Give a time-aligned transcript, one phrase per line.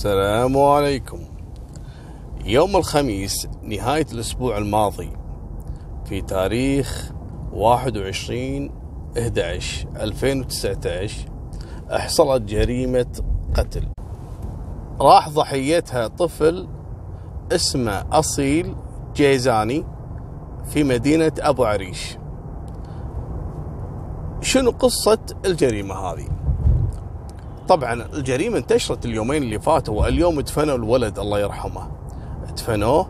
[0.00, 1.18] السلام عليكم.
[2.44, 5.12] يوم الخميس نهاية الأسبوع الماضي
[6.04, 7.12] في تاريخ
[7.52, 8.70] 21
[9.18, 11.28] 11 2019
[11.90, 13.22] حصلت جريمة
[13.54, 13.88] قتل.
[15.00, 16.68] راح ضحيتها طفل
[17.52, 18.74] اسمه أصيل
[19.14, 19.84] جيزاني
[20.64, 22.18] في مدينة أبو عريش.
[24.40, 26.39] شنو قصة الجريمة هذه؟
[27.70, 31.90] طبعا الجريمة انتشرت اليومين اللي فاتوا واليوم دفنوا الولد الله يرحمه.
[32.56, 33.08] دفنوه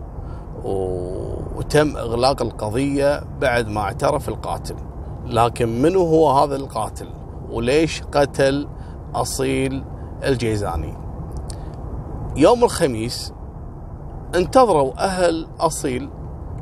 [1.56, 4.74] وتم إغلاق القضية بعد ما اعترف القاتل.
[5.26, 7.08] لكن منو هو هذا القاتل؟
[7.50, 8.68] وليش قتل
[9.14, 9.84] أصيل
[10.24, 10.94] الجيزاني؟
[12.36, 13.32] يوم الخميس
[14.34, 16.10] انتظروا أهل أصيل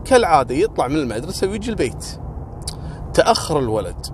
[0.04, 2.20] كالعادة يطلع من المدرسة ويجي البيت.
[3.14, 4.06] تأخر الولد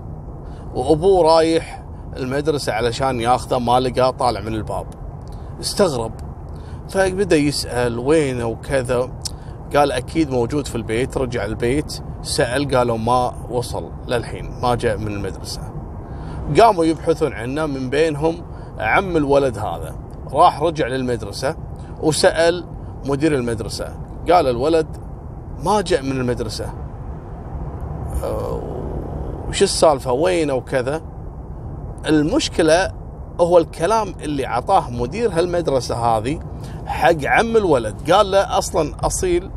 [0.75, 1.84] وأبوه رايح
[2.17, 4.85] المدرسة علشان ياخذه ما لقاه طالع من الباب.
[5.61, 6.11] استغرب.
[6.89, 9.09] فبدأ يسأل وينه وكذا.
[9.75, 11.17] قال أكيد موجود في البيت.
[11.17, 15.61] رجع البيت سأل قالوا ما وصل للحين ما جاء من المدرسة.
[16.59, 18.35] قاموا يبحثون عنه من بينهم
[18.79, 19.95] عم الولد هذا.
[20.31, 21.55] راح رجع للمدرسة
[22.01, 22.65] وسأل
[23.05, 23.93] مدير المدرسة.
[24.31, 24.87] قال الولد
[25.63, 26.73] ما جاء من المدرسة.
[29.49, 31.01] وش السالفة؟ وينه وكذا.
[32.05, 32.91] المشكلة
[33.39, 36.39] هو الكلام اللي عطاه مدير هالمدرسة هذه
[36.85, 38.11] حق عم الولد.
[38.11, 39.51] قال له أصلا أصيل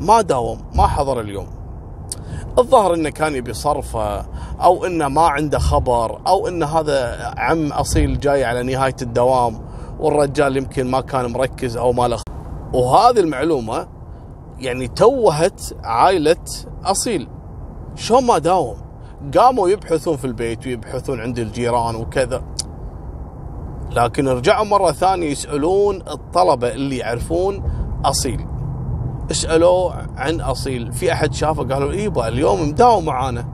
[0.00, 1.46] ما داوم ما حضر اليوم.
[2.58, 4.26] الظاهر إنه كان يبي صرفه
[4.62, 9.60] أو إنه ما عنده خبر أو إن هذا عم أصيل جاي على نهاية الدوام
[9.98, 12.18] والرجال يمكن ما كان مركز أو ما له
[12.72, 13.88] وهذه المعلومة
[14.58, 16.36] يعني توهت عائلة
[16.84, 17.28] أصيل.
[17.94, 18.76] شلون ما داوم؟
[19.36, 22.42] قاموا يبحثون في البيت ويبحثون عند الجيران وكذا.
[23.90, 27.62] لكن رجعوا مرة ثانية يسألون الطلبة اللي يعرفون
[28.04, 28.46] أصيل.
[29.30, 30.92] اسألوه عن أصيل.
[30.92, 33.48] في أحد شافه قالوا إيبا اليوم مداوم معانا.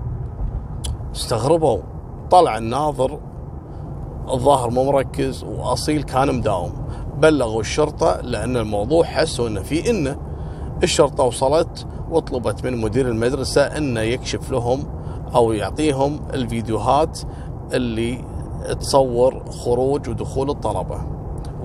[1.15, 1.79] استغربوا.
[2.31, 3.19] طلع الناظر
[4.29, 6.73] الظاهر مو مركز وأصيل كان مداوم.
[7.19, 10.17] بلغوا الشرطة لأن الموضوع حسوا أنه في إنه
[10.83, 15.00] الشرطة وصلت وطلبت من مدير المدرسة أنه يكشف لهم
[15.35, 17.21] أو يعطيهم الفيديوهات
[17.73, 18.25] اللي
[18.81, 21.01] تصور خروج ودخول الطلبة.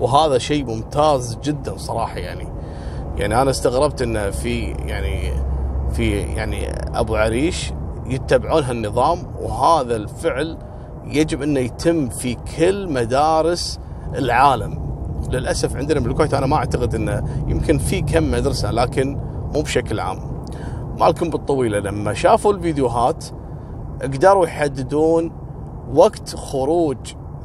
[0.00, 2.48] وهذا شيء ممتاز جدا صراحة يعني.
[3.16, 5.32] يعني أنا استغربت انه في يعني
[5.92, 7.72] في يعني أبو عريش
[8.06, 10.58] يتبعون هالنظام وهذا الفعل
[11.06, 13.78] يجب إنه يتم في كل مدارس
[14.14, 14.86] العالم.
[15.30, 19.18] للأسف عندنا بالكويت أنا ما أعتقد إنه يمكن في كم مدرسة لكن
[19.54, 20.18] مو بشكل عام.
[20.98, 23.24] مالكم بالطويلة لما شافوا الفيديوهات
[24.02, 25.32] قدروا يحددون
[25.94, 26.96] وقت خروج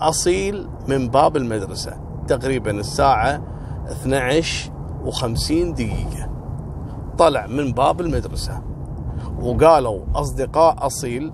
[0.02, 1.94] أصيل من باب المدرسة
[2.28, 3.42] تقريبا الساعة
[3.92, 4.72] 12
[5.06, 6.30] و50 دقيقة.
[7.18, 8.62] طلع من باب المدرسة
[9.42, 11.34] وقالوا أصدقاء أصيل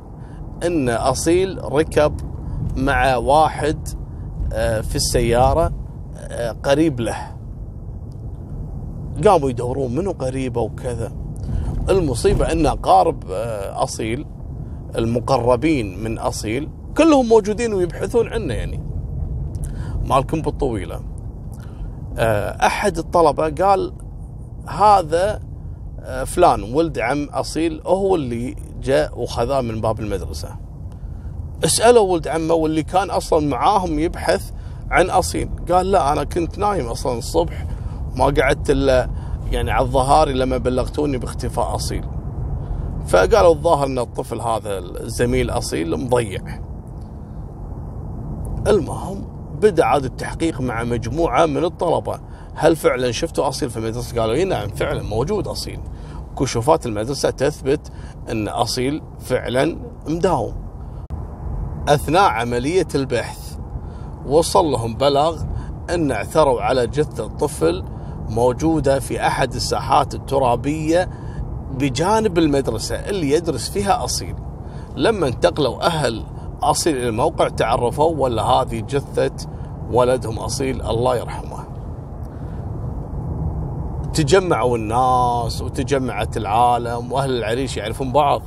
[0.65, 2.13] أن أصيل ركب
[2.77, 3.87] مع واحد
[4.53, 5.71] آه، في السيارة
[6.17, 7.17] آه، قريب له.
[9.25, 11.11] قاموا يدورون منو قريبة وكذا.
[11.89, 14.25] المصيبة أن قارب آه، أصيل
[14.95, 18.83] المقربين من أصيل كلهم موجودين ويبحثون عنه يعني.
[20.05, 21.01] مالكم بالطويلة.
[22.17, 23.93] آه، أحد الطلبة قال
[24.67, 25.39] هذا
[25.99, 30.49] آه، فلان ولد عم أصيل هو اللي جاء وخذاه من باب المدرسة.
[31.63, 34.51] اسألوا ولد عمه واللي كان أصلا معاهم يبحث
[34.89, 35.49] عن أصيل.
[35.71, 37.65] قال لا أنا كنت نايم أصلا الصبح
[38.15, 39.09] ما قعدت إلا
[39.51, 42.05] يعني على الظهاري لما بلغتوني باختفاء أصيل.
[43.07, 46.41] فقالوا الظاهر إن الطفل هذا الزميل أصيل مضيع.
[48.67, 49.27] المهم
[49.61, 52.19] بدأ عاد التحقيق مع مجموعة من الطلبة.
[52.55, 55.79] هل فعلا شفتوا أصيل في المدرسة؟ قالوا إي نعم فعلا موجود أصيل.
[56.39, 57.91] كشوفات المدرسة تثبت
[58.31, 60.53] إن أصيل فعلا مداوم.
[61.87, 63.57] أثناء عملية البحث
[64.25, 65.43] وصل لهم بلاغ
[65.89, 67.83] إن اعثروا على جثة طفل
[68.29, 71.09] موجودة في أحد الساحات الترابية
[71.77, 74.35] بجانب المدرسة اللي يدرس فيها أصيل.
[74.95, 76.23] لما انتقلوا أهل
[76.61, 79.47] أصيل إلى الموقع تعرفوا ولا هذه جثة
[79.91, 81.63] ولدهم أصيل الله يرحمه.
[84.13, 88.41] تجمعوا الناس وتجمعت العالم وأهل العريش يعرفون بعض.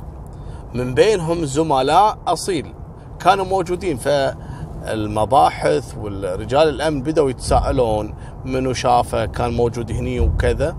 [0.73, 2.73] من بينهم زملاء أصيل
[3.19, 3.97] كانوا موجودين.
[3.97, 8.13] فالمباحث والرجال الأمن بدأوا يتساءلون
[8.45, 10.75] منو شافه كان موجود هني وكذا.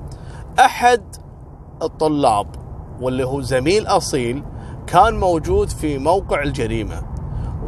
[0.61, 1.03] أحد
[1.83, 2.47] الطلاب
[3.01, 4.43] واللي هو زميل أصيل
[4.87, 7.03] كان موجود في موقع الجريمة.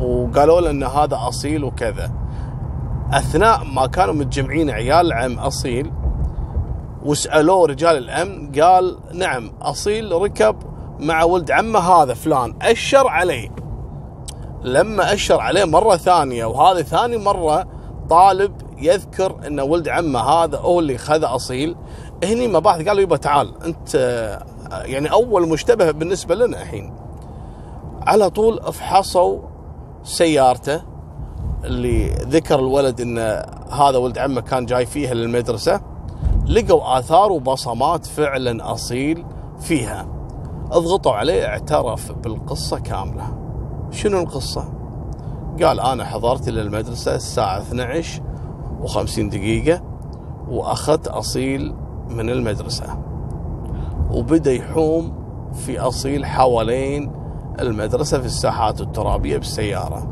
[0.00, 2.12] وقالوا له إن هذا أصيل وكذا.
[3.12, 5.92] أثناء ما كانوا متجمعين عيال عم أصيل
[7.04, 10.56] وسألوه رجال الأمن قال نعم أصيل ركب
[11.00, 13.50] مع ولد عمه هذا فلان أشر عليه.
[14.62, 17.66] لما أشر عليه مرة ثانية وهذه ثاني مرة
[18.10, 18.52] طالب
[18.84, 21.76] يذكر إن ولد عمه هذا هو اللي خذ أصيل.
[22.24, 23.94] هني بعد قالوا يبا تعال أنت
[24.70, 26.94] يعني أول مشتبه بالنسبة لنا الحين.
[28.06, 29.38] على طول أفحصوا
[30.04, 30.82] سيارته
[31.64, 33.18] اللي ذكر الولد إن
[33.70, 35.80] هذا ولد عمه كان جاي فيها للمدرسة.
[36.46, 39.24] لقوا آثار وبصمات فعلا أصيل
[39.60, 40.06] فيها.
[40.70, 43.38] اضغطوا عليه اعترف بالقصة كاملة.
[43.90, 44.64] شنو القصة؟
[45.62, 48.22] قال أنا حضرت للمدرسة الساعة 12
[48.86, 49.82] و50 دقيقة
[50.48, 51.74] وأخذت أصيل
[52.10, 52.98] من المدرسة.
[54.10, 55.12] وبدأ يحوم
[55.54, 57.12] في أصيل حوالين
[57.60, 60.08] المدرسة في الساحات الترابية بالسيارة.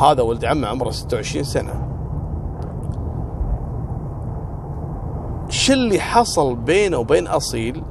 [0.00, 1.88] هذا ولد عمه عمره 26 سنة.
[5.48, 7.82] شو اللي حصل بينه وبين أصيل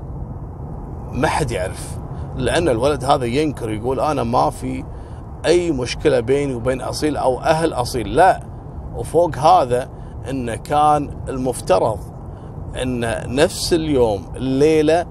[1.11, 1.97] ما حد يعرف
[2.35, 4.83] لأن الولد هذا ينكر يقول أنا ما في
[5.45, 8.43] أي مشكلة بيني وبين أصيل أو أهل أصيل لا.
[8.95, 9.89] وفوق هذا
[10.29, 11.99] إنه كان المفترض
[12.81, 12.99] إن
[13.35, 15.05] نفس اليوم الليلة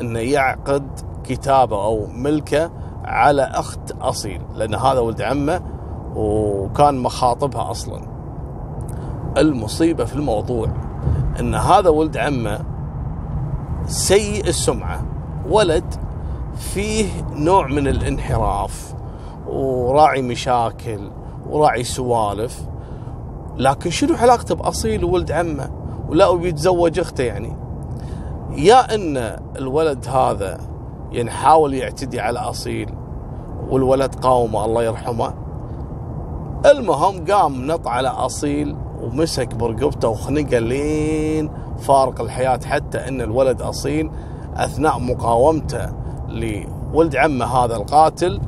[0.00, 2.70] انه يعقد كتابه أو ملكه
[3.04, 5.62] على أخت أصيل لأن هذا ولد عمه
[6.16, 8.02] وكان مخاطبها أصلا.
[9.36, 10.68] المصيبة في الموضوع
[11.40, 12.60] إن هذا ولد عمه
[13.86, 15.06] سيء السمعة.
[15.50, 15.94] ولد
[16.56, 18.94] فيه نوع من الانحراف
[19.46, 21.10] وراعي مشاكل
[21.50, 22.68] وراعي سوالف.
[23.58, 25.70] لكن شنو علاقته بأصيل وولد عمه؟
[26.08, 27.56] ولا وبيتزوج أخته يعني؟
[28.56, 29.16] يا إن
[29.56, 30.60] الولد هذا
[31.12, 32.94] يعني حاول يعتدي على أصيل
[33.68, 35.34] والولد قاومه الله يرحمه.
[36.66, 44.10] المهم قام نط على أصيل ومسك برقبته وخنقه لين فارق الحياة حتى إن الولد أصيل
[44.56, 45.92] أثناء مقاومته
[46.28, 48.40] لولد عمه هذا القاتل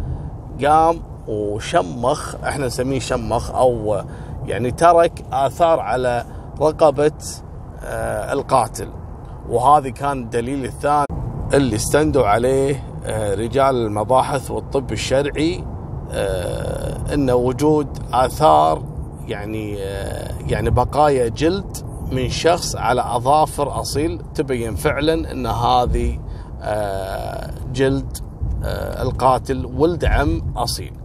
[0.64, 4.02] قام وشمخ إحنا نسميه شمخ أو
[4.48, 6.24] يعني ترك آثار على
[6.60, 7.12] رقبة
[7.82, 8.88] آه، القاتل.
[9.48, 11.06] وهذه كان الدليل الثاني
[11.54, 15.64] اللي استندوا عليه آه، رجال المباحث والطب الشرعي
[16.12, 18.82] آه، إن وجود آثار
[19.26, 19.78] يعني
[20.48, 21.76] يعني بقايا جلد
[22.12, 26.18] من شخص على أظافر أصيل تبين فعلا إن هذه
[27.72, 28.18] جلد
[29.00, 30.97] القاتل ولد عم أصيل.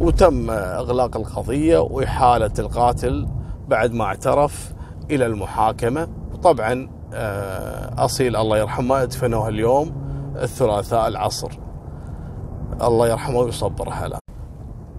[0.00, 3.28] وتم إغلاق القضية وإحالة القاتل
[3.68, 4.72] بعد ما اعترف
[5.10, 6.08] إلى المحاكمة.
[6.32, 9.92] وطبعا آه، أصيل الله يرحمه أدفنوه اليوم
[10.36, 11.50] الثلاثاء العصر.
[12.82, 14.18] الله يرحمه ويصبر حاله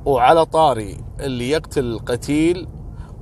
[0.06, 2.68] وعلى طاري اللي يقتل القتيل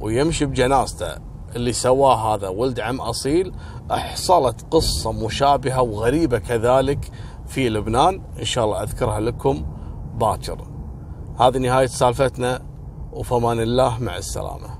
[0.01, 1.15] ويمشي بجنازته
[1.55, 3.53] اللي سواه هذا ولد عم أصيل
[3.91, 7.11] حصلت قصة مشابهة وغريبة كذلك
[7.47, 8.21] في لبنان.
[8.39, 9.65] إن شاء الله أذكرها لكم
[10.15, 10.66] باكر.
[11.39, 12.61] هذه نهاية سالفتنا
[13.13, 14.76] وفمان الله مع السلامة.